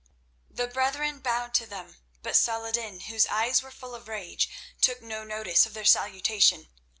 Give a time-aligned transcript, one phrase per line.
[0.49, 4.49] The brethren bowed to them, but Saladin, whose eyes were full of rage,
[4.81, 6.69] took no notice of their salutation.